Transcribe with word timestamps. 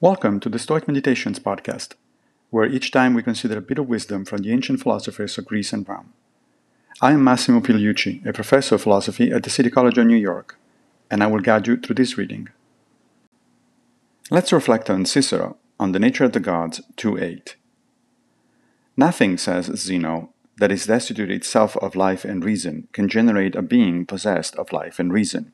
Welcome 0.00 0.38
to 0.40 0.48
the 0.48 0.60
Stoic 0.60 0.86
Meditations 0.86 1.40
podcast, 1.40 1.94
where 2.50 2.64
each 2.64 2.92
time 2.92 3.14
we 3.14 3.22
consider 3.24 3.58
a 3.58 3.60
bit 3.60 3.80
of 3.80 3.88
wisdom 3.88 4.24
from 4.24 4.42
the 4.42 4.52
ancient 4.52 4.80
philosophers 4.80 5.36
of 5.36 5.46
Greece 5.46 5.72
and 5.72 5.88
Rome. 5.88 6.12
I 7.00 7.10
am 7.14 7.24
Massimo 7.24 7.58
Pigliucci, 7.58 8.24
a 8.24 8.32
professor 8.32 8.76
of 8.76 8.82
philosophy 8.82 9.32
at 9.32 9.42
the 9.42 9.50
City 9.50 9.70
College 9.70 9.98
of 9.98 10.06
New 10.06 10.14
York, 10.14 10.56
and 11.10 11.20
I 11.20 11.26
will 11.26 11.40
guide 11.40 11.66
you 11.66 11.76
through 11.76 11.96
this 11.96 12.16
reading. 12.16 12.48
Let's 14.30 14.52
reflect 14.52 14.88
on 14.88 15.04
Cicero, 15.04 15.56
on 15.80 15.90
the 15.90 15.98
nature 15.98 16.22
of 16.22 16.32
the 16.32 16.38
gods 16.38 16.80
2 16.96 17.18
8. 17.18 17.56
Nothing, 18.96 19.36
says 19.36 19.66
Zeno, 19.66 20.32
that 20.58 20.70
is 20.70 20.86
destitute 20.86 21.32
itself 21.32 21.76
of 21.78 21.96
life 21.96 22.24
and 22.24 22.44
reason 22.44 22.86
can 22.92 23.08
generate 23.08 23.56
a 23.56 23.62
being 23.62 24.06
possessed 24.06 24.54
of 24.54 24.72
life 24.72 25.00
and 25.00 25.12
reason. 25.12 25.50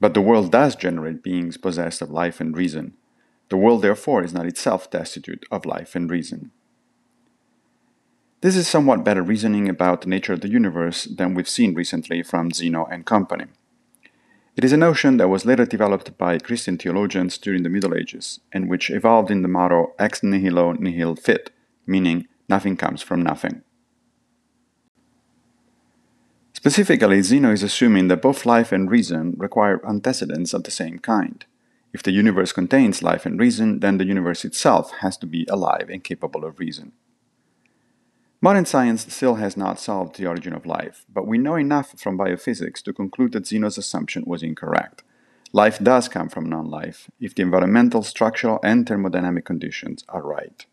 But 0.00 0.14
the 0.14 0.20
world 0.20 0.50
does 0.50 0.74
generate 0.74 1.22
beings 1.22 1.56
possessed 1.56 2.02
of 2.02 2.10
life 2.10 2.40
and 2.40 2.56
reason 2.56 2.96
the 3.48 3.56
world, 3.56 3.82
therefore, 3.82 4.22
is 4.22 4.34
not 4.34 4.46
itself 4.46 4.90
destitute 4.90 5.46
of 5.50 5.64
life 5.64 5.94
and 5.94 6.10
reason. 6.10 6.50
This 8.40 8.56
is 8.56 8.68
somewhat 8.68 9.04
better 9.04 9.22
reasoning 9.22 9.68
about 9.68 10.02
the 10.02 10.08
nature 10.08 10.32
of 10.32 10.42
the 10.42 10.50
universe 10.50 11.04
than 11.04 11.34
we've 11.34 11.48
seen 11.48 11.74
recently 11.74 12.22
from 12.22 12.52
Zeno 12.52 12.84
and 12.84 13.04
company. 13.04 13.46
It 14.56 14.64
is 14.64 14.72
a 14.72 14.76
notion 14.76 15.16
that 15.16 15.28
was 15.28 15.44
later 15.44 15.64
developed 15.64 16.16
by 16.18 16.38
Christian 16.38 16.78
theologians 16.78 17.38
during 17.38 17.62
the 17.62 17.68
Middle 17.68 17.94
Ages, 17.94 18.40
and 18.52 18.68
which 18.68 18.90
evolved 18.90 19.30
in 19.30 19.42
the 19.42 19.48
motto 19.48 19.92
ex 19.98 20.22
nihilo 20.22 20.72
nihil 20.72 21.16
fit, 21.16 21.50
meaning 21.86 22.28
nothing 22.48 22.76
comes 22.76 23.02
from 23.02 23.22
nothing. 23.22 23.62
Specifically, 26.52 27.22
Zeno 27.22 27.52
is 27.52 27.62
assuming 27.62 28.08
that 28.08 28.20
both 28.20 28.44
life 28.44 28.72
and 28.72 28.90
reason 28.90 29.34
require 29.38 29.80
antecedents 29.88 30.52
of 30.52 30.64
the 30.64 30.72
same 30.72 30.98
kind. 30.98 31.44
If 31.98 32.04
the 32.04 32.12
universe 32.12 32.52
contains 32.52 33.02
life 33.02 33.26
and 33.26 33.40
reason, 33.40 33.80
then 33.80 33.98
the 33.98 34.06
universe 34.06 34.44
itself 34.44 34.92
has 35.00 35.16
to 35.16 35.26
be 35.26 35.44
alive 35.50 35.90
and 35.90 36.04
capable 36.04 36.44
of 36.44 36.60
reason. 36.60 36.92
Modern 38.40 38.66
science 38.66 39.12
still 39.12 39.34
has 39.34 39.56
not 39.56 39.80
solved 39.80 40.14
the 40.14 40.26
origin 40.28 40.52
of 40.52 40.64
life, 40.64 41.04
but 41.12 41.26
we 41.26 41.38
know 41.38 41.56
enough 41.56 41.98
from 41.98 42.16
biophysics 42.16 42.84
to 42.84 42.92
conclude 42.92 43.32
that 43.32 43.48
Zeno's 43.48 43.78
assumption 43.78 44.22
was 44.28 44.44
incorrect. 44.44 45.02
Life 45.52 45.80
does 45.80 46.08
come 46.08 46.28
from 46.28 46.48
non 46.48 46.70
life 46.70 47.10
if 47.18 47.34
the 47.34 47.42
environmental, 47.42 48.04
structural, 48.04 48.60
and 48.62 48.86
thermodynamic 48.86 49.44
conditions 49.44 50.04
are 50.08 50.22
right. 50.22 50.66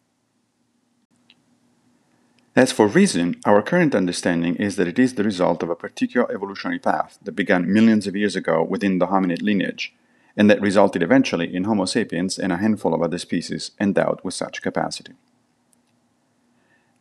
As 2.56 2.72
for 2.72 2.86
reason, 2.86 3.42
our 3.46 3.64
current 3.64 3.96
understanding 3.96 4.58
is 4.58 4.76
that 4.76 4.88
it 4.88 5.00
is 5.00 5.16
the 5.16 5.24
result 5.24 5.64
of 5.64 5.72
a 5.72 5.76
particular 5.76 6.32
evolutionary 6.32 6.78
path 6.78 7.18
that 7.24 7.36
began 7.36 7.74
millions 7.74 8.06
of 8.06 8.16
years 8.16 8.36
ago 8.36 8.62
within 8.64 9.00
the 9.00 9.08
hominid 9.08 9.42
lineage 9.42 9.92
and 10.38 10.50
that 10.50 10.62
resulted 10.62 11.02
eventually 11.02 11.54
in 11.54 11.64
Homo 11.64 11.86
sapiens 11.86 12.38
and 12.38 12.52
a 12.52 12.58
handful 12.58 12.94
of 12.94 13.02
other 13.02 13.18
species 13.18 13.72
endowed 13.80 14.20
with 14.24 14.34
such 14.34 14.62
capacity. 14.62 15.14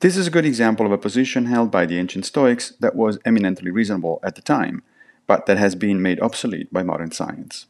This 0.01 0.17
is 0.17 0.27
a 0.27 0.31
good 0.31 0.45
example 0.45 0.85
of 0.87 0.93
a 0.93 0.99
position 0.99 1.47
held 1.47 1.71
by 1.71 1.87
the 1.87 1.99
ancient 1.99 2.27
Stoics 2.27 2.75
that 2.81 2.95
was 2.95 3.19
eminently 3.25 3.71
reasonable 3.71 4.21
at 4.23 4.35
the 4.35 4.43
time, 4.43 4.83
but 5.27 5.47
that 5.47 5.57
has 5.57 5.75
been 5.75 6.03
made 6.03 6.21
obsolete 6.21 6.73
by 6.73 6.83
modern 6.83 7.11
science. 7.11 7.67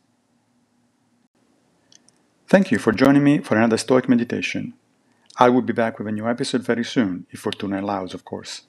Thank 2.48 2.70
you 2.70 2.78
for 2.78 2.92
joining 2.92 3.24
me 3.24 3.38
for 3.38 3.56
another 3.56 3.78
Stoic 3.78 4.08
meditation. 4.08 4.74
I 5.38 5.48
will 5.48 5.62
be 5.62 5.72
back 5.72 5.98
with 5.98 6.06
a 6.08 6.12
new 6.12 6.28
episode 6.28 6.62
very 6.62 6.84
soon, 6.84 7.26
if 7.30 7.40
Fortuna 7.40 7.80
allows, 7.80 8.14
of 8.14 8.24
course. 8.24 8.62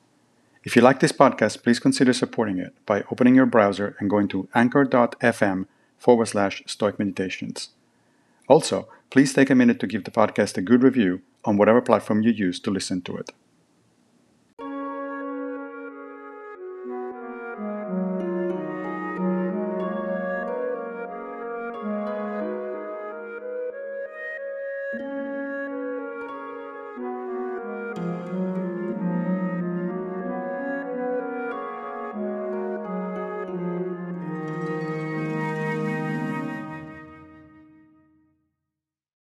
If 0.63 0.75
you 0.75 0.81
like 0.81 0.99
this 0.99 1.11
podcast, 1.11 1.61
please 1.61 1.79
consider 1.79 2.13
supporting 2.13 2.57
it 2.57 2.73
by 2.85 3.03
opening 3.11 3.35
your 3.35 3.45
browser 3.45 3.95
and 3.99 4.09
going 4.09 4.27
to 4.29 4.47
anchor.fm 4.55 5.67
forward 5.97 6.27
slash 6.27 6.63
Stoic 6.65 6.99
Meditations. 6.99 7.69
Also, 8.47 8.87
please 9.09 9.33
take 9.33 9.49
a 9.49 9.55
minute 9.55 9.79
to 9.79 9.87
give 9.87 10.03
the 10.03 10.11
podcast 10.11 10.57
a 10.57 10.61
good 10.61 10.83
review 10.83 11.21
on 11.43 11.57
whatever 11.57 11.81
platform 11.81 12.21
you 12.21 12.31
use 12.31 12.59
to 12.59 12.71
listen 12.71 13.01
to 13.01 13.17
it. 13.17 13.31